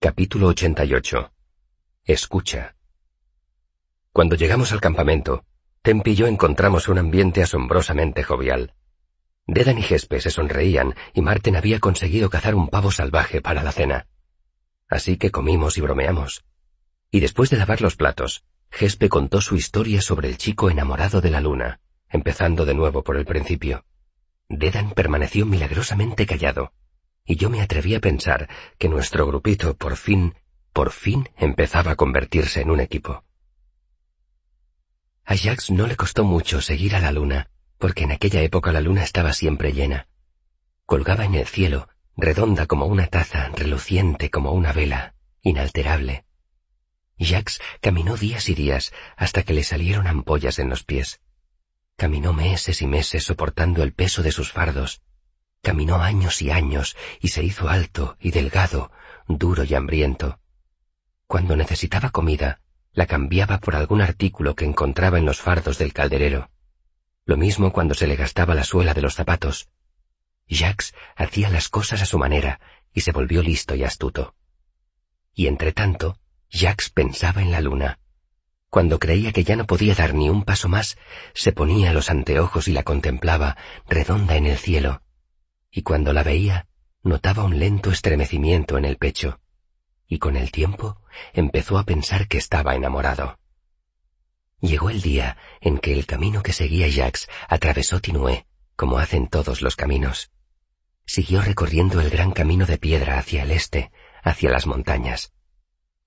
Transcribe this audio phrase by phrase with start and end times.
[0.00, 1.32] Capítulo 88.
[2.04, 2.76] Escucha.
[4.12, 5.44] Cuando llegamos al campamento,
[5.82, 8.74] Temp y yo encontramos un ambiente asombrosamente jovial.
[9.48, 13.72] Dedan y Gespe se sonreían y Marten había conseguido cazar un pavo salvaje para la
[13.72, 14.06] cena.
[14.88, 16.44] Así que comimos y bromeamos.
[17.10, 21.30] Y después de lavar los platos, Gespe contó su historia sobre el chico enamorado de
[21.30, 23.84] la luna, empezando de nuevo por el principio.
[24.48, 26.72] Dedan permaneció milagrosamente callado,
[27.28, 28.48] y yo me atreví a pensar
[28.78, 30.34] que nuestro grupito por fin,
[30.72, 33.22] por fin empezaba a convertirse en un equipo.
[35.26, 38.80] A Jax no le costó mucho seguir a la luna, porque en aquella época la
[38.80, 40.08] luna estaba siempre llena.
[40.86, 46.24] Colgaba en el cielo, redonda como una taza, reluciente como una vela, inalterable.
[47.18, 51.20] Jax caminó días y días hasta que le salieron ampollas en los pies.
[51.96, 55.02] Caminó meses y meses soportando el peso de sus fardos.
[55.62, 58.90] Caminó años y años y se hizo alto y delgado,
[59.26, 60.40] duro y hambriento.
[61.26, 62.60] Cuando necesitaba comida,
[62.92, 66.50] la cambiaba por algún artículo que encontraba en los fardos del calderero.
[67.24, 69.68] Lo mismo cuando se le gastaba la suela de los zapatos.
[70.48, 72.60] Jacques hacía las cosas a su manera
[72.92, 74.34] y se volvió listo y astuto.
[75.34, 76.18] Y entre tanto,
[76.50, 77.98] Jacques pensaba en la luna.
[78.70, 80.96] Cuando creía que ya no podía dar ni un paso más,
[81.34, 83.56] se ponía los anteojos y la contemplaba,
[83.86, 85.02] redonda en el cielo.
[85.70, 86.66] Y cuando la veía,
[87.02, 89.40] notaba un lento estremecimiento en el pecho.
[90.06, 91.02] Y con el tiempo
[91.32, 93.38] empezó a pensar que estaba enamorado.
[94.60, 98.46] Llegó el día en que el camino que seguía Jacques atravesó Tinué,
[98.76, 100.32] como hacen todos los caminos.
[101.04, 105.32] Siguió recorriendo el gran camino de piedra hacia el este, hacia las montañas.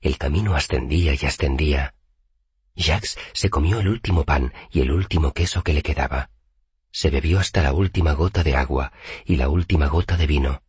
[0.01, 1.95] El camino ascendía y ascendía,
[2.75, 6.29] Jacques se comió el último pan y el último queso que le quedaba.
[6.91, 8.91] Se bebió hasta la última gota de agua
[9.25, 10.61] y la última gota de vino.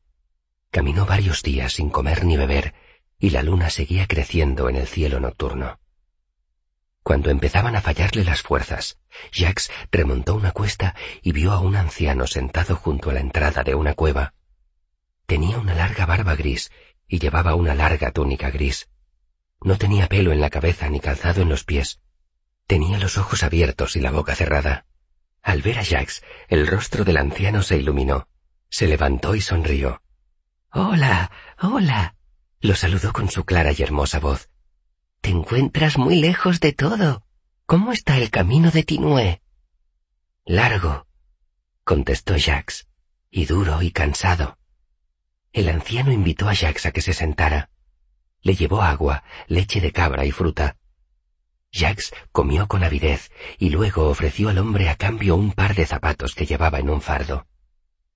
[0.70, 2.75] Caminó varios días sin comer ni beber,
[3.19, 5.79] y la luna seguía creciendo en el cielo nocturno.
[7.03, 8.98] Cuando empezaban a fallarle las fuerzas,
[9.33, 13.75] Jacques remontó una cuesta y vio a un anciano sentado junto a la entrada de
[13.75, 14.35] una cueva.
[15.27, 16.70] Tenía una larga barba gris
[17.08, 18.89] y llevaba una larga túnica gris.
[19.61, 22.01] No tenía pelo en la cabeza ni calzado en los pies.
[22.67, 24.86] Tenía los ojos abiertos y la boca cerrada.
[25.42, 28.29] Al ver a Jax, el rostro del anciano se iluminó.
[28.69, 30.03] Se levantó y sonrió.
[30.73, 31.30] Hola,
[31.61, 32.14] hola.
[32.61, 34.48] Lo saludó con su clara y hermosa voz.
[35.20, 37.25] Te encuentras muy lejos de todo.
[37.67, 39.42] ¿Cómo está el camino de Tinué?
[40.45, 41.07] Largo,
[41.85, 42.89] contestó Jax,
[43.31, 44.58] y duro y cansado.
[45.52, 47.70] El anciano invitó a Jax a que se sentara.
[48.41, 50.77] Le llevó agua, leche de cabra y fruta.
[51.72, 56.34] Jacques comió con avidez y luego ofreció al hombre a cambio un par de zapatos
[56.34, 57.46] que llevaba en un fardo.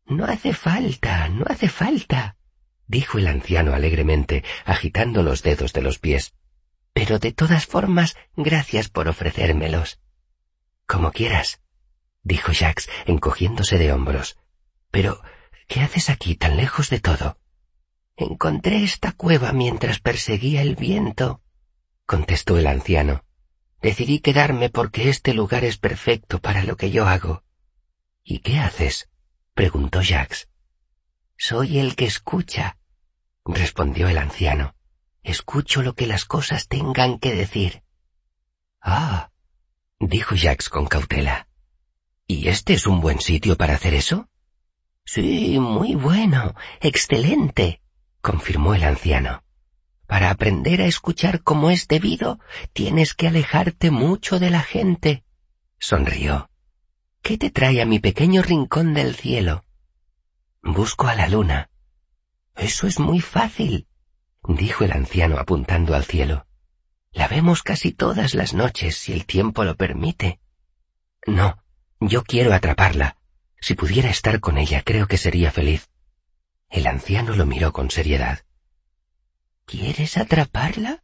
[0.04, 2.36] No hace falta, no hace falta,
[2.86, 6.34] dijo el anciano alegremente, agitando los dedos de los pies.
[6.92, 10.00] Pero de todas formas, gracias por ofrecérmelos.
[10.86, 11.60] Como quieras,
[12.22, 14.38] dijo Jacques, encogiéndose de hombros.
[14.90, 15.20] Pero,
[15.66, 17.38] ¿qué haces aquí tan lejos de todo?
[18.16, 21.42] Encontré esta cueva mientras perseguía el viento,
[22.06, 23.24] contestó el anciano.
[23.81, 27.44] Decidí quedarme porque este lugar es perfecto para lo que yo hago.
[28.25, 29.09] ¿Y qué haces?
[29.54, 30.48] preguntó Jacques.
[31.37, 32.78] Soy el que escucha,
[33.44, 34.75] respondió el anciano.
[35.22, 37.82] Escucho lo que las cosas tengan que decir.
[38.81, 39.31] Ah,
[39.98, 41.48] dijo Jacques con cautela.
[42.26, 44.28] ¿Y este es un buen sitio para hacer eso?
[45.04, 47.81] Sí, muy bueno, excelente,
[48.20, 49.44] confirmó el anciano.
[50.06, 52.38] Para aprender a escuchar como es debido,
[52.72, 55.24] tienes que alejarte mucho de la gente.
[55.78, 56.48] Sonrió.
[57.22, 59.64] ¿Qué te trae a mi pequeño rincón del cielo?
[60.62, 61.70] Busco a la luna.
[62.54, 63.86] Eso es muy fácil,
[64.46, 66.46] dijo el anciano apuntando al cielo.
[67.12, 70.38] La vemos casi todas las noches si el tiempo lo permite.
[71.26, 71.62] No,
[71.98, 73.16] yo quiero atraparla.
[73.60, 75.90] Si pudiera estar con ella, creo que sería feliz.
[76.68, 78.40] El anciano lo miró con seriedad.
[79.66, 81.03] ¿Quieres atraparla?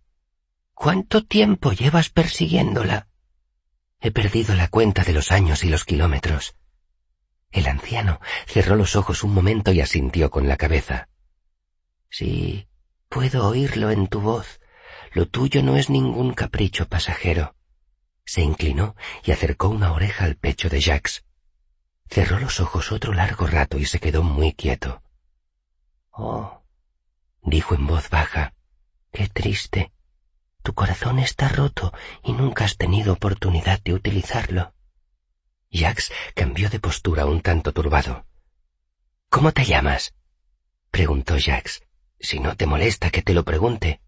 [0.73, 3.09] ¿Cuánto tiempo llevas persiguiéndola?
[4.01, 6.55] He perdido la cuenta de los años y los kilómetros.
[7.51, 11.09] El anciano cerró los ojos un momento y asintió con la cabeza.
[12.09, 12.69] Sí,
[13.09, 14.61] puedo oírlo en tu voz.
[15.13, 17.57] Lo tuyo no es ningún capricho pasajero.
[18.25, 18.95] Se inclinó
[19.25, 21.25] y acercó una oreja al pecho de Jacques.
[22.09, 25.03] Cerró los ojos otro largo rato y se quedó muy quieto.
[26.13, 26.62] Oh,
[27.43, 28.55] dijo en voz baja,
[29.13, 29.93] qué triste.
[30.63, 31.93] Tu corazón está roto
[32.23, 34.73] y nunca has tenido oportunidad de utilizarlo.
[35.73, 38.27] Jax cambió de postura un tanto turbado.
[39.29, 40.15] ¿Cómo te llamas?
[40.91, 41.83] preguntó Jax.
[42.21, 44.01] Si no te molesta que te lo pregunte.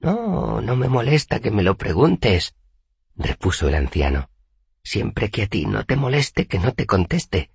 [0.00, 2.56] No, no me molesta que me lo preguntes,
[3.14, 4.30] repuso el anciano.
[4.82, 7.50] Siempre que a ti no te moleste que no te conteste.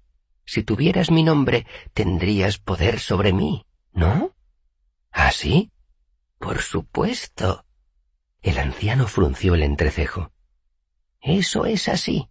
[0.45, 4.36] Si tuvieras mi nombre, tendrías poder sobre mí, ¿no?
[5.19, 5.71] ¿Ah, sí?
[6.37, 7.65] Por supuesto.
[8.43, 10.31] El anciano frunció el entrecejo.
[11.21, 12.29] Eso es así.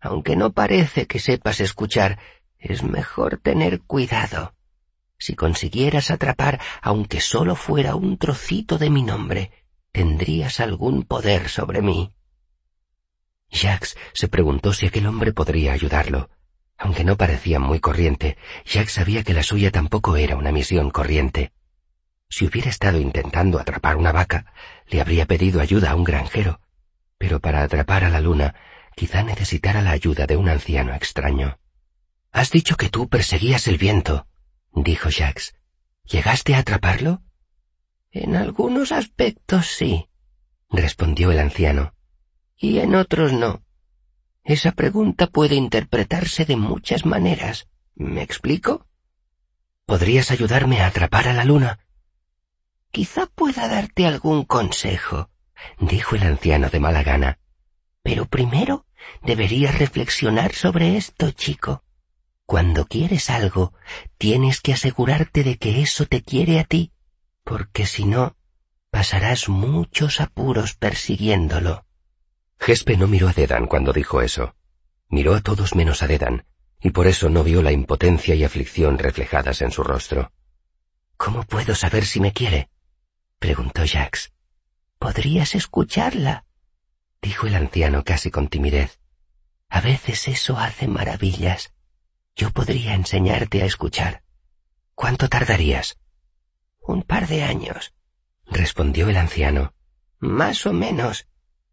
[0.00, 2.18] Aunque no parece que sepas escuchar,
[2.58, 4.54] es mejor tener cuidado.
[5.18, 9.50] Si consiguieras atrapar, aunque solo fuera un trocito de mi nombre,
[9.92, 12.14] tendrías algún poder sobre mí.
[13.50, 16.30] Jacques se preguntó si aquel hombre podría ayudarlo.
[16.78, 21.52] Aunque no parecía muy corriente, Jacques sabía que la suya tampoco era una misión corriente.
[22.32, 24.46] Si hubiera estado intentando atrapar una vaca,
[24.88, 26.62] le habría pedido ayuda a un granjero,
[27.18, 28.54] pero para atrapar a la luna,
[28.96, 31.58] quizá necesitara la ayuda de un anciano extraño.
[32.30, 34.26] Has dicho que tú perseguías el viento,
[34.72, 35.54] dijo Jacques.
[36.06, 37.20] ¿Llegaste a atraparlo?
[38.10, 40.08] En algunos aspectos sí,
[40.70, 41.92] respondió el anciano,
[42.56, 43.62] y en otros no.
[44.42, 47.68] Esa pregunta puede interpretarse de muchas maneras.
[47.94, 48.86] ¿Me explico?
[49.84, 51.78] ¿Podrías ayudarme a atrapar a la luna?
[52.92, 55.30] Quizá pueda darte algún consejo,
[55.80, 57.38] dijo el anciano de mala gana.
[58.02, 58.84] Pero primero
[59.22, 61.82] deberías reflexionar sobre esto, chico.
[62.44, 63.72] Cuando quieres algo,
[64.18, 66.92] tienes que asegurarte de que eso te quiere a ti,
[67.44, 68.36] porque si no,
[68.90, 71.86] pasarás muchos apuros persiguiéndolo.
[72.58, 74.54] Gespe no miró a Dedan cuando dijo eso.
[75.08, 76.44] Miró a todos menos a Dedan,
[76.78, 80.30] y por eso no vio la impotencia y aflicción reflejadas en su rostro.
[81.16, 82.68] ¿Cómo puedo saber si me quiere?
[83.42, 84.32] Preguntó Jax.
[85.00, 86.44] Podrías escucharla,
[87.20, 89.00] dijo el anciano casi con timidez.
[89.68, 91.74] A veces eso hace maravillas.
[92.36, 94.22] Yo podría enseñarte a escuchar.
[94.94, 95.98] ¿Cuánto tardarías?
[96.78, 97.92] Un par de años,
[98.46, 99.74] respondió el anciano.
[100.20, 101.26] Más o menos.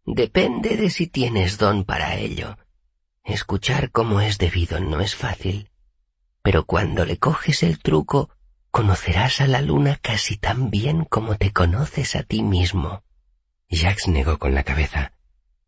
[0.04, 2.58] Depende de si tienes don para ello.
[3.22, 5.70] Escuchar como es debido no es fácil.
[6.42, 8.28] Pero cuando le coges el truco,
[8.70, 13.02] conocerás a la luna casi tan bien como te conoces a ti mismo.
[13.68, 15.12] Jacques negó con la cabeza.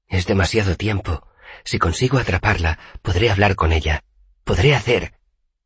[0.09, 1.27] Es demasiado tiempo.
[1.65, 4.05] Si consigo atraparla, podré hablar con ella.
[4.45, 5.15] Podré hacer.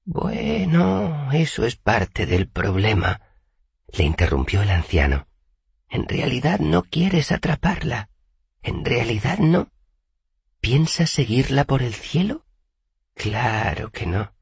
[0.04, 3.20] Bueno, eso es parte del problema,
[3.92, 5.26] le interrumpió el anciano.
[5.88, 8.10] En realidad no quieres atraparla.
[8.62, 9.70] En realidad no.
[10.60, 12.44] ¿Piensas seguirla por el cielo?
[13.14, 14.32] Claro que no.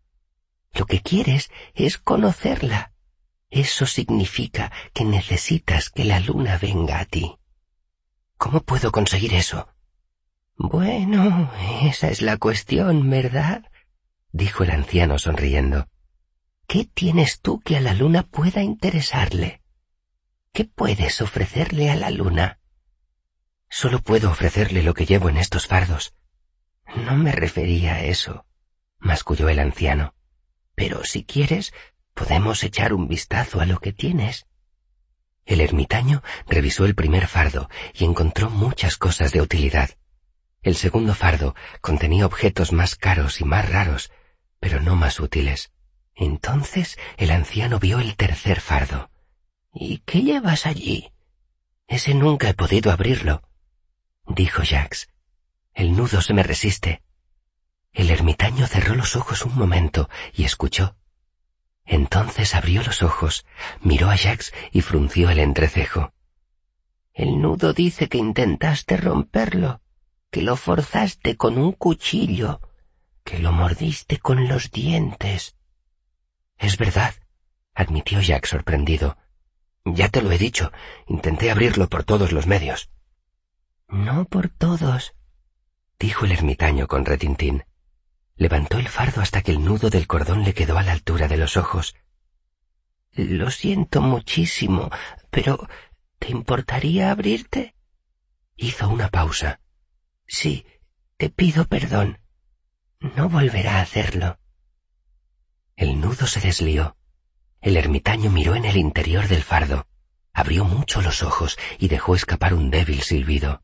[0.74, 2.92] Lo que quieres es conocerla.
[3.50, 7.36] Eso significa que necesitas que la luna venga a ti.
[8.36, 9.68] ¿Cómo puedo conseguir eso?
[10.56, 13.64] Bueno, esa es la cuestión, ¿verdad?
[14.32, 15.88] dijo el anciano sonriendo.
[16.66, 19.62] ¿Qué tienes tú que a la luna pueda interesarle?
[20.52, 22.58] ¿Qué puedes ofrecerle a la luna?
[23.68, 26.14] Solo puedo ofrecerle lo que llevo en estos fardos.
[26.96, 28.46] No me refería a eso,
[28.98, 30.14] masculló el anciano.
[30.74, 31.72] Pero si quieres,
[32.14, 34.46] podemos echar un vistazo a lo que tienes.
[35.46, 39.90] El ermitaño revisó el primer fardo y encontró muchas cosas de utilidad.
[40.62, 44.10] El segundo fardo contenía objetos más caros y más raros,
[44.58, 45.72] pero no más útiles.
[46.14, 49.10] Entonces el anciano vio el tercer fardo.
[49.72, 51.12] ¿Y qué llevas allí?
[51.86, 53.42] Ese nunca he podido abrirlo,
[54.26, 55.08] dijo Jax.
[55.74, 57.02] El nudo se me resiste.
[57.94, 60.96] El ermitaño cerró los ojos un momento y escuchó.
[61.86, 63.46] Entonces abrió los ojos,
[63.80, 66.12] miró a Jax y frunció el entrecejo.
[67.12, 69.80] El nudo dice que intentaste romperlo,
[70.32, 72.60] que lo forzaste con un cuchillo,
[73.22, 75.54] que lo mordiste con los dientes.
[76.58, 77.14] Es verdad,
[77.74, 79.16] admitió Jack sorprendido.
[79.84, 80.72] Ya te lo he dicho,
[81.06, 82.90] intenté abrirlo por todos los medios.
[83.86, 85.14] No por todos,
[86.00, 87.64] dijo el ermitaño con retintín.
[88.36, 91.36] Levantó el fardo hasta que el nudo del cordón le quedó a la altura de
[91.36, 91.94] los ojos.
[93.12, 94.90] Lo siento muchísimo,
[95.30, 95.68] pero
[96.18, 97.76] ¿te importaría abrirte?
[98.56, 99.60] Hizo una pausa.
[100.26, 100.66] Sí,
[101.16, 102.18] te pido perdón.
[102.98, 104.38] No volverá a hacerlo.
[105.76, 106.96] El nudo se deslió.
[107.60, 109.86] El ermitaño miró en el interior del fardo,
[110.32, 113.62] abrió mucho los ojos y dejó escapar un débil silbido.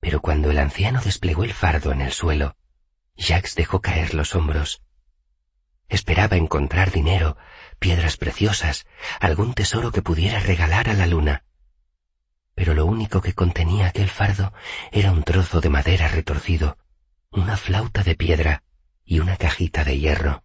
[0.00, 2.57] Pero cuando el anciano desplegó el fardo en el suelo,
[3.18, 4.80] Jacques dejó caer los hombros.
[5.88, 7.36] Esperaba encontrar dinero,
[7.78, 8.86] piedras preciosas,
[9.20, 11.44] algún tesoro que pudiera regalar a la luna.
[12.54, 14.52] Pero lo único que contenía aquel fardo
[14.92, 16.78] era un trozo de madera retorcido,
[17.30, 18.62] una flauta de piedra
[19.04, 20.44] y una cajita de hierro.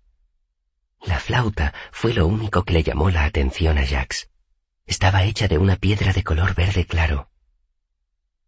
[1.02, 4.30] La flauta fue lo único que le llamó la atención a Jax.
[4.86, 7.30] Estaba hecha de una piedra de color verde claro.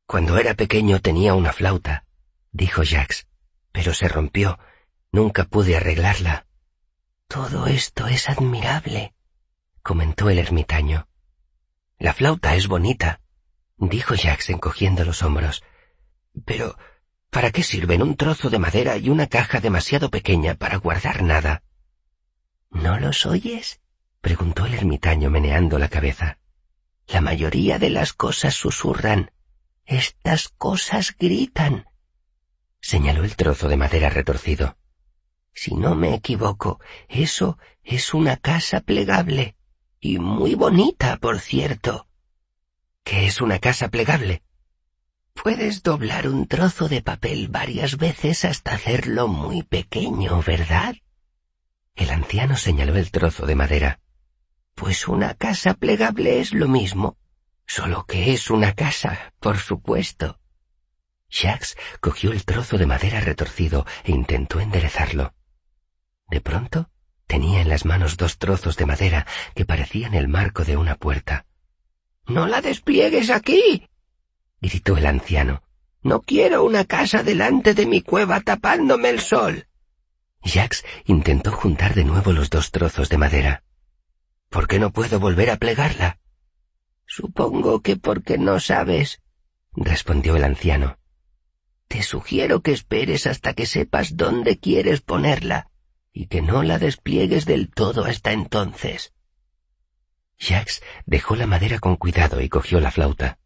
[0.05, 2.05] Cuando era pequeño tenía una flauta,
[2.51, 3.27] dijo Jax,
[3.75, 4.57] pero se rompió.
[5.11, 6.47] Nunca pude arreglarla.
[7.27, 9.13] Todo esto es admirable,
[9.81, 11.09] comentó el ermitaño.
[11.99, 13.19] La flauta es bonita,
[13.75, 15.61] dijo Jax encogiendo los hombros.
[16.45, 16.77] Pero,
[17.29, 21.61] ¿para qué sirven un trozo de madera y una caja demasiado pequeña para guardar nada?
[22.69, 23.81] ¿No los oyes?
[24.21, 26.37] preguntó el ermitaño meneando la cabeza.
[27.07, 29.31] La mayoría de las cosas susurran.
[29.85, 31.85] Estas cosas gritan.
[32.85, 34.77] Señaló el trozo de madera retorcido.
[35.55, 39.55] Si no me equivoco, eso es una casa plegable.
[39.99, 42.07] Y muy bonita, por cierto.
[43.03, 44.43] ¿Qué es una casa plegable?
[45.33, 50.93] Puedes doblar un trozo de papel varias veces hasta hacerlo muy pequeño, ¿verdad?
[51.95, 53.99] El anciano señaló el trozo de madera.
[54.75, 57.17] Pues una casa plegable es lo mismo,
[57.65, 60.39] solo que es una casa, por supuesto.
[61.35, 65.33] Jacques cogió el trozo de madera retorcido e intentó enderezarlo.
[66.29, 66.89] De pronto
[67.27, 71.45] tenía en las manos dos trozos de madera que parecían el marco de una puerta.
[72.25, 73.89] No la despliegues aquí.
[74.61, 75.61] gritó el anciano.
[76.01, 79.67] No quiero una casa delante de mi cueva tapándome el sol.
[80.41, 83.63] Jax intentó juntar de nuevo los dos trozos de madera.
[84.49, 86.19] ¿Por qué no puedo volver a plegarla?
[87.05, 89.21] Supongo que porque no sabes,
[89.75, 90.97] respondió el anciano.
[91.87, 95.69] Te sugiero que esperes hasta que sepas dónde quieres ponerla
[96.11, 99.13] y que no la despliegues del todo hasta entonces.
[100.39, 103.37] Jax dejó la madera con cuidado y cogió la flauta.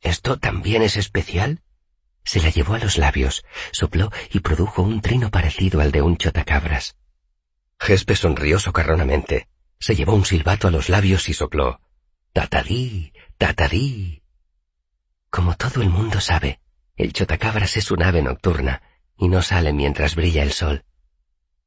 [0.00, 1.62] ¿Esto también es especial?
[2.24, 6.16] Se la llevó a los labios, sopló y produjo un trino parecido al de un
[6.16, 6.96] chotacabras.
[7.78, 9.48] Gespe sonrió socarronamente,
[9.78, 11.80] se llevó un silbato a los labios y sopló.
[12.32, 14.22] Tatadí, tatadí.
[15.30, 16.60] Como todo el mundo sabe,
[16.96, 18.82] el chotacabras es un ave nocturna
[19.16, 20.84] y no sale mientras brilla el sol.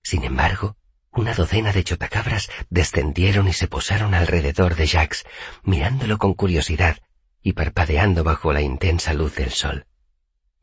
[0.04, 0.78] Sin embargo,
[1.12, 5.26] una docena de chotacabras descendieron y se posaron alrededor de Jax,
[5.64, 6.98] mirándolo con curiosidad
[7.42, 9.86] y parpadeando bajo la intensa luz del sol.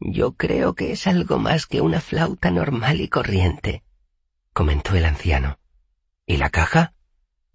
[0.01, 3.83] Yo creo que es algo más que una flauta normal y corriente,
[4.53, 5.59] comentó el anciano.
[6.27, 6.95] ¿Y la caja?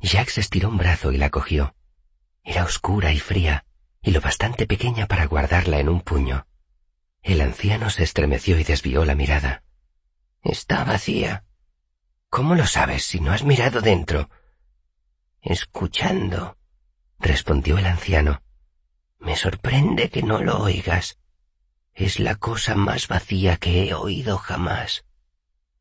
[0.02, 1.76] Jax estiró un brazo y la cogió.
[2.44, 3.66] Era oscura y fría,
[4.02, 6.46] y lo bastante pequeña para guardarla en un puño.
[7.22, 9.64] El anciano se estremeció y desvió la mirada.
[10.42, 11.44] Está vacía.
[12.30, 14.30] ¿Cómo lo sabes si no has mirado dentro?
[15.42, 16.58] Escuchando,
[17.20, 18.42] respondió el anciano.
[19.20, 21.18] Me sorprende que no lo oigas.
[21.94, 25.06] Es la cosa más vacía que he oído jamás.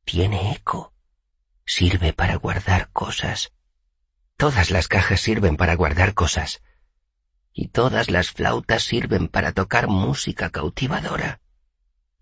[0.05, 0.93] Tiene eco.
[1.65, 3.53] Sirve para guardar cosas.
[4.37, 6.63] Todas las cajas sirven para guardar cosas.
[7.61, 11.41] Y todas las flautas sirven para tocar música cautivadora.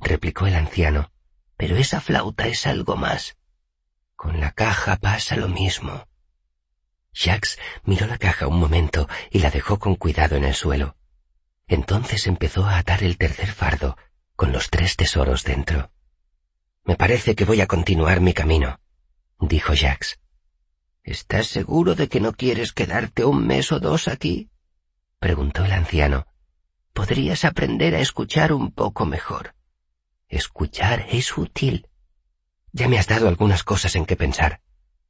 [0.00, 1.12] Replicó el anciano.
[1.58, 3.36] Pero esa flauta es algo más.
[4.14, 6.08] Con la caja pasa lo mismo.
[7.12, 10.96] Jacques miró la caja un momento y la dejó con cuidado en el suelo.
[11.66, 13.98] Entonces empezó a atar el tercer fardo,
[14.36, 15.90] con los tres tesoros dentro.
[16.82, 18.80] Me parece que voy a continuar mi camino,
[19.38, 20.18] dijo Jax.
[21.04, 24.48] ¿Estás seguro de que no quieres quedarte un mes o dos aquí?
[25.18, 26.26] Preguntó el anciano.
[26.92, 29.54] Podrías aprender a escuchar un poco mejor.
[30.28, 31.88] Escuchar es útil.
[32.72, 34.60] Ya me has dado algunas cosas en que pensar,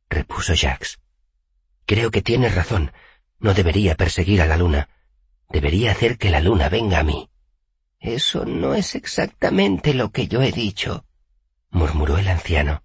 [0.08, 1.00] repuso Jax.
[1.86, 2.92] Creo que tienes razón.
[3.38, 4.88] No debería perseguir a la luna.
[5.48, 7.30] Debería hacer que la luna venga a mí.
[8.00, 11.06] Eso no es exactamente lo que yo he dicho,
[11.70, 12.82] murmuró el anciano,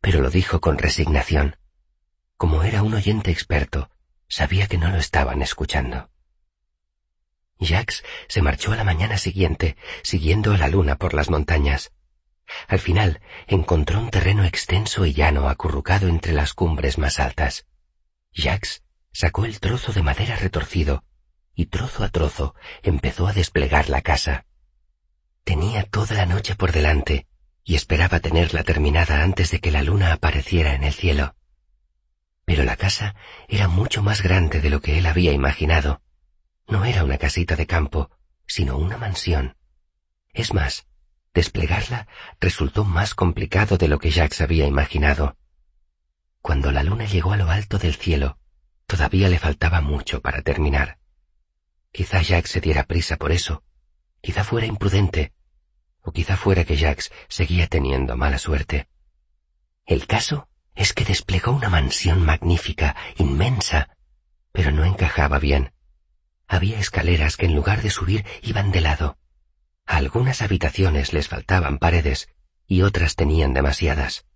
[0.00, 1.56] pero lo dijo con resignación.
[2.36, 3.90] Como era un oyente experto,
[4.28, 6.10] sabía que no lo estaban escuchando.
[7.62, 11.92] Jax se marchó a la mañana siguiente, siguiendo a la luna por las montañas.
[12.68, 17.66] Al final encontró un terreno extenso y llano acurrucado entre las cumbres más altas.
[18.34, 21.04] Jax sacó el trozo de madera retorcido
[21.54, 24.46] y trozo a trozo empezó a desplegar la casa.
[25.44, 27.26] Tenía toda la noche por delante
[27.64, 31.34] y esperaba tenerla terminada antes de que la luna apareciera en el cielo.
[32.44, 33.14] Pero la casa
[33.48, 36.00] era mucho más grande de lo que él había imaginado.
[36.68, 38.10] No era una casita de campo,
[38.46, 39.56] sino una mansión.
[40.32, 40.86] Es más,
[41.34, 42.06] desplegarla
[42.40, 45.36] resultó más complicado de lo que Jacques había imaginado.
[46.40, 48.38] Cuando la luna llegó a lo alto del cielo,
[48.86, 50.98] todavía le faltaba mucho para terminar.
[51.92, 53.62] Quizá Jack se diera prisa por eso.
[54.20, 55.32] Quizá fuera imprudente.
[56.00, 58.88] O quizá fuera que Jax seguía teniendo mala suerte.
[59.84, 63.96] El caso es que desplegó una mansión magnífica, inmensa,
[64.52, 65.72] pero no encajaba bien.
[66.52, 69.16] Había escaleras que en lugar de subir iban de lado.
[69.86, 72.28] A algunas habitaciones les faltaban paredes
[72.66, 74.26] y otras tenían demasiadas.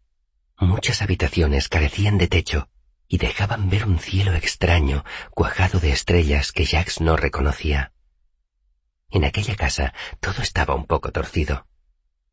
[0.58, 2.70] Muchas habitaciones carecían de techo
[3.06, 7.92] y dejaban ver un cielo extraño, cuajado de estrellas que Jax no reconocía.
[9.10, 11.66] En aquella casa todo estaba un poco torcido.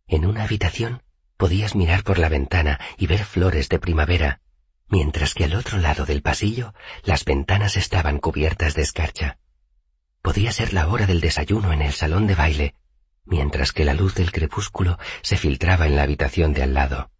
[0.07, 1.03] En una habitación
[1.35, 4.39] podías mirar por la ventana y ver flores de primavera,
[4.87, 6.73] mientras que al otro lado del pasillo
[7.03, 9.39] las ventanas estaban cubiertas de escarcha.
[10.23, 12.75] Podía ser la hora del desayuno en el salón de baile,
[13.25, 17.11] mientras que la luz del crepúsculo se filtraba en la habitación de al lado.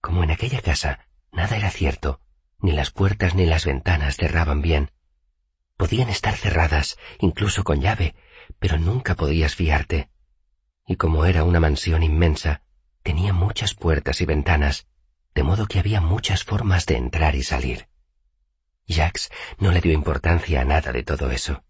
[0.00, 2.20] Como en aquella casa nada era cierto,
[2.58, 4.90] ni las puertas ni las ventanas cerraban bien.
[5.76, 8.16] Podían estar cerradas, incluso con llave,
[8.58, 10.10] pero nunca podías fiarte.
[10.88, 12.62] Y como era una mansión inmensa,
[13.04, 14.88] tenía muchas puertas y ventanas,
[15.36, 17.88] de modo que había muchas formas de entrar y salir.
[18.88, 21.62] Jax no le dio importancia a nada de todo eso.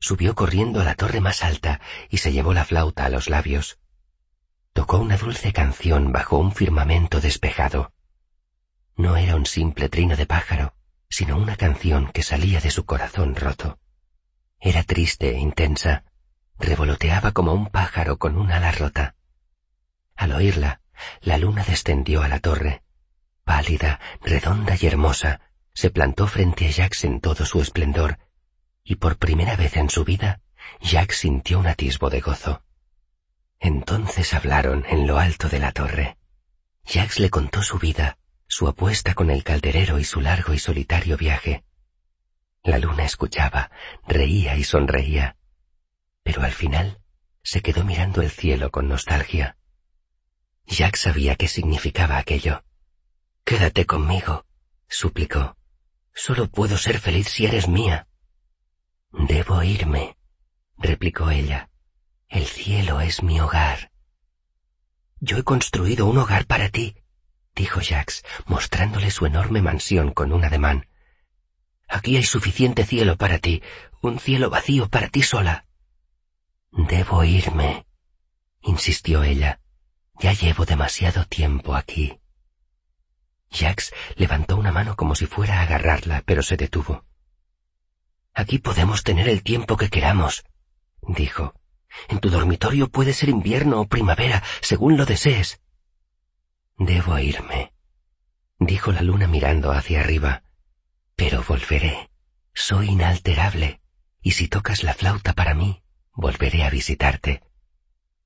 [0.00, 3.78] Subió corriendo a la torre más alta y se llevó la flauta a los labios.
[4.72, 7.92] Tocó una dulce canción bajo un firmamento despejado.
[8.96, 10.74] No era un simple trino de pájaro,
[11.10, 13.78] sino una canción que salía de su corazón roto.
[14.58, 16.04] Era triste e intensa,
[16.58, 19.16] revoloteaba como un pájaro con un ala rota.
[20.16, 20.80] Al oírla,
[21.20, 22.82] la luna descendió a la torre.
[23.44, 25.40] Pálida, redonda y hermosa,
[25.74, 28.18] se plantó frente a Jack en todo su esplendor,
[28.84, 30.40] y por primera vez en su vida,
[30.80, 32.62] Jack sintió un atisbo de gozo.
[33.58, 36.16] Entonces hablaron en lo alto de la torre.
[36.86, 41.16] Jax le contó su vida, su apuesta con el calderero y su largo y solitario
[41.16, 41.64] viaje.
[42.62, 43.70] La luna escuchaba,
[44.06, 45.36] reía y sonreía,
[46.22, 47.00] pero al final
[47.42, 49.56] se quedó mirando el cielo con nostalgia.
[50.66, 52.64] Jack sabía qué significaba aquello.
[53.44, 54.46] Quédate conmigo,
[54.88, 55.56] suplicó.
[56.14, 58.06] Solo puedo ser feliz si eres mía.
[59.12, 60.16] Debo irme,
[60.78, 61.70] replicó ella.
[62.28, 63.90] El cielo es mi hogar.
[65.18, 66.96] Yo he construido un hogar para ti,
[67.54, 70.88] dijo Jax, mostrándole su enorme mansión con un ademán.
[71.88, 73.62] Aquí hay suficiente cielo para ti,
[74.00, 75.66] un cielo vacío para ti sola.
[76.70, 77.86] Debo irme,
[78.62, 79.60] insistió ella.
[80.20, 82.20] Ya llevo demasiado tiempo aquí.
[83.50, 87.04] Jax levantó una mano como si fuera a agarrarla, pero se detuvo.
[88.40, 90.46] Aquí podemos tener el tiempo que queramos,
[91.02, 91.54] dijo.
[92.08, 95.60] En tu dormitorio puede ser invierno o primavera, según lo desees.
[96.78, 97.74] Debo irme,
[98.58, 100.42] dijo la luna mirando hacia arriba.
[101.16, 102.08] Pero volveré.
[102.54, 103.82] Soy inalterable,
[104.22, 105.82] y si tocas la flauta para mí,
[106.14, 107.42] volveré a visitarte.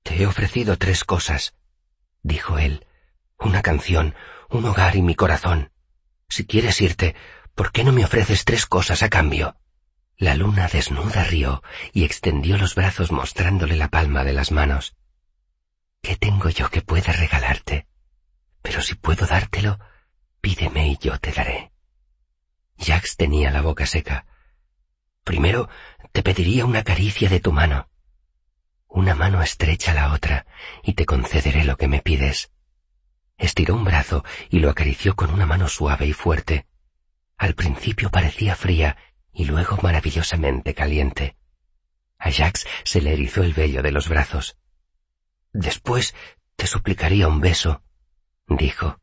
[0.05, 1.57] Te he ofrecido tres cosas,
[2.23, 2.87] dijo él.
[3.41, 4.15] Una canción,
[4.49, 5.73] un hogar y mi corazón.
[6.29, 7.17] Si quieres irte,
[7.57, 9.57] ¿por qué no me ofreces tres cosas a cambio?
[10.17, 14.95] La luna desnuda rió y extendió los brazos mostrándole la palma de las manos.
[16.03, 17.89] ¿Qué tengo yo que pueda regalarte?
[18.63, 19.81] Pero si puedo dártelo,
[20.41, 21.73] pídeme y yo te daré.
[22.79, 24.27] Jax tenía la boca seca.
[25.25, 25.69] Primero
[26.13, 27.89] te pediría una caricia de tu mano.
[28.87, 30.47] Una mano estrecha la otra,
[30.85, 32.53] y te concederé lo que me pides.
[33.37, 36.67] Estiró un brazo y lo acarició con una mano suave y fuerte.
[37.37, 38.97] Al principio parecía fría
[39.35, 41.37] y luego maravillosamente caliente.
[42.19, 44.57] A Jax se le erizó el vello de los brazos.
[45.53, 46.15] Después
[46.57, 47.83] te suplicaría un beso,
[48.49, 49.01] dijo.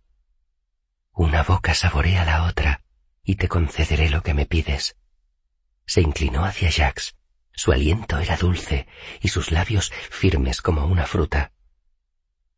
[1.13, 2.84] Una boca saborea la otra,
[3.24, 4.96] y te concederé lo que me pides.
[5.86, 7.15] Se inclinó hacia Jax.
[7.54, 8.88] Su aliento era dulce
[9.20, 11.52] y sus labios firmes como una fruta.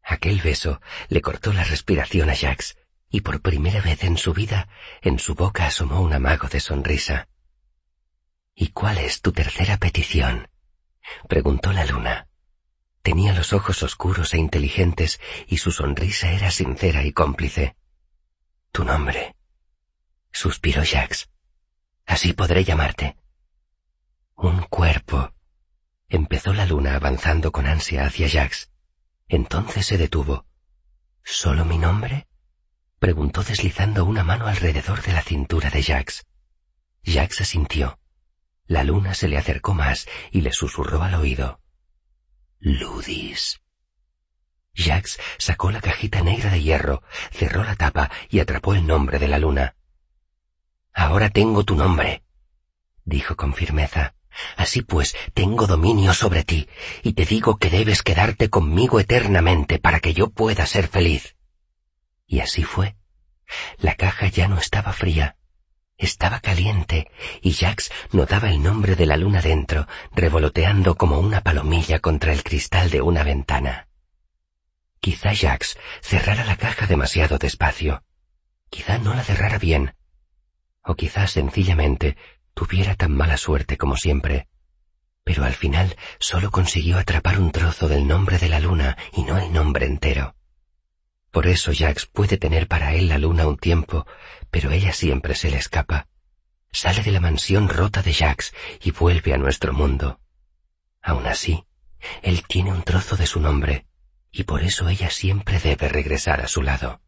[0.04, 2.78] Aquel beso le cortó la respiración a Jax,
[3.10, 4.68] y por primera vez en su vida
[5.02, 7.28] en su boca asomó un amago de sonrisa.
[8.56, 10.50] ¿Y cuál es tu tercera petición?
[11.28, 12.28] preguntó la luna.
[13.02, 17.76] Tenía los ojos oscuros e inteligentes y su sonrisa era sincera y cómplice.
[18.72, 19.36] Tu nombre.
[20.32, 21.30] Suspiró Jax.
[22.06, 23.18] Así podré llamarte.
[24.36, 25.34] Un cuerpo.
[26.08, 28.70] Empezó la luna avanzando con ansia hacia Jax.
[29.28, 30.46] Entonces se detuvo.
[31.24, 32.28] ¿Solo mi nombre?
[33.00, 36.26] preguntó deslizando una mano alrededor de la cintura de Jax.
[37.04, 38.00] Jax asintió.
[38.66, 41.60] La luna se le acercó más y le susurró al oído.
[42.60, 43.62] Ludis.
[44.76, 49.28] Jax sacó la cajita negra de hierro, cerró la tapa y atrapó el nombre de
[49.28, 49.76] la luna.
[50.94, 52.24] Ahora tengo tu nombre,
[53.04, 54.16] dijo con firmeza.
[54.58, 56.68] Así pues, tengo dominio sobre ti,
[57.04, 61.36] y te digo que debes quedarte conmigo eternamente para que yo pueda ser feliz.
[62.26, 62.96] Y así fue,
[63.78, 65.38] La caja ya no estaba fría.
[65.98, 67.10] Estaba caliente
[67.42, 72.44] y Jax notaba el nombre de la luna dentro, revoloteando como una palomilla contra el
[72.44, 73.88] cristal de una ventana.
[75.00, 78.04] Quizá Jax cerrara la caja demasiado despacio.
[78.70, 79.96] Quizá no la cerrara bien.
[80.84, 82.18] O quizá sencillamente
[82.54, 84.48] tuviera tan mala suerte como siempre.
[85.24, 89.38] Pero al final solo consiguió atrapar un trozo del nombre de la luna y no
[89.38, 90.36] el nombre entero.
[91.34, 94.06] Por eso Jax puede tener para él la luna un tiempo,
[94.52, 96.08] pero ella siempre se le escapa.
[96.72, 100.20] Sale de la mansión rota de Jax y vuelve a nuestro mundo.
[101.02, 101.66] Aún así,
[102.22, 103.88] él tiene un trozo de su nombre,
[104.32, 107.02] y por eso ella siempre debe regresar a su lado.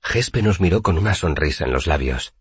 [0.00, 2.34] Gespe nos miró con una sonrisa en los labios.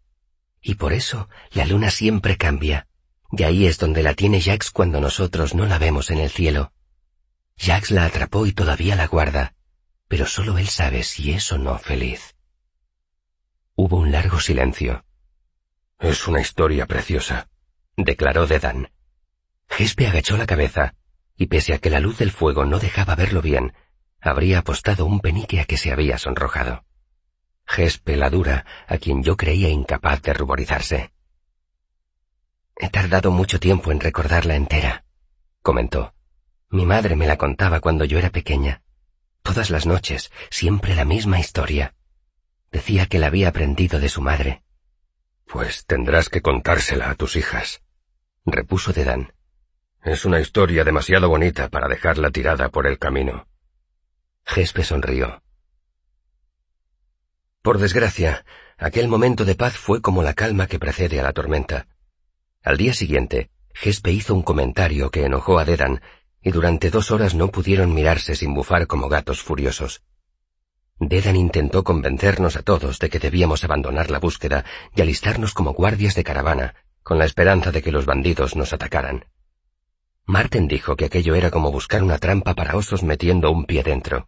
[0.61, 2.85] Y por eso la luna siempre cambia.
[3.31, 6.73] De ahí es donde la tiene Jax cuando nosotros no la vemos en el cielo.
[7.57, 9.55] Jax la atrapó y todavía la guarda,
[10.09, 12.35] pero solo él sabe si es o no feliz.
[13.75, 15.05] Hubo un largo silencio.
[15.99, 17.47] Es una historia preciosa,
[17.95, 18.91] declaró Dedan.
[19.69, 20.95] Gespe agachó la cabeza,
[21.37, 23.73] y pese a que la luz del fuego no dejaba verlo bien,
[24.19, 26.83] habría apostado un penique a que se había sonrojado.
[27.65, 31.13] Gespe la dura, a quien yo creía incapaz de ruborizarse.
[32.75, 35.05] He tardado mucho tiempo en recordarla entera,
[35.61, 36.15] comentó.
[36.71, 38.81] Mi madre me la contaba cuando yo era pequeña.
[39.41, 41.95] Todas las noches, siempre la misma historia.
[42.71, 44.63] Decía que la había aprendido de su madre.
[45.45, 47.81] Pues tendrás que contársela a tus hijas,
[48.45, 49.33] repuso Dedan.
[50.03, 53.47] Es una historia demasiado bonita para dejarla tirada por el camino.
[54.45, 55.41] Gespe sonrió.
[57.61, 58.45] Por desgracia,
[58.77, 61.87] aquel momento de paz fue como la calma que precede a la tormenta.
[62.63, 66.01] Al día siguiente, Gespe hizo un comentario que enojó a Dedan
[66.41, 70.01] y durante dos horas no pudieron mirarse sin bufar como gatos furiosos.
[70.99, 76.15] Dedan intentó convencernos a todos de que debíamos abandonar la búsqueda y alistarnos como guardias
[76.15, 79.25] de caravana, con la esperanza de que los bandidos nos atacaran.
[80.25, 84.27] Marten dijo que aquello era como buscar una trampa para osos metiendo un pie dentro.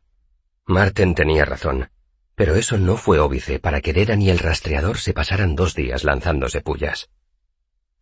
[0.66, 1.90] Marten tenía razón,
[2.36, 6.04] pero eso no fue óbice para que Dedan y el rastreador se pasaran dos días
[6.04, 7.10] lanzándose pullas.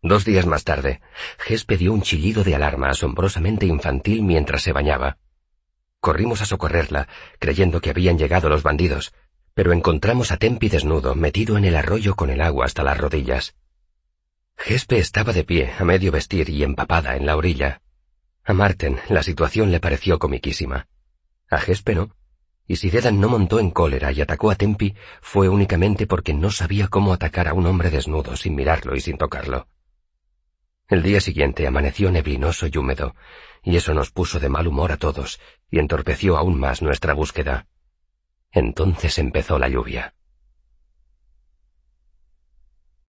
[0.02, 1.02] Dos días más tarde,
[1.38, 5.18] Gespe dio un chillido de alarma asombrosamente infantil mientras se bañaba.
[6.00, 7.06] Corrimos a socorrerla,
[7.38, 9.12] creyendo que habían llegado los bandidos,
[9.52, 13.56] pero encontramos a Tempi desnudo, metido en el arroyo con el agua hasta las rodillas.
[14.56, 17.82] Gespe estaba de pie, a medio vestir y empapada en la orilla.
[18.42, 20.88] A Marten la situación le pareció comiquísima.
[21.50, 22.16] A Gespe no.
[22.66, 26.50] Y si Dedan no montó en cólera y atacó a Tempi, fue únicamente porque no
[26.50, 29.66] sabía cómo atacar a un hombre desnudo sin mirarlo y sin tocarlo.
[30.90, 33.14] El día siguiente amaneció neblinoso y húmedo,
[33.62, 37.68] y eso nos puso de mal humor a todos y entorpeció aún más nuestra búsqueda.
[38.50, 40.14] Entonces empezó la lluvia.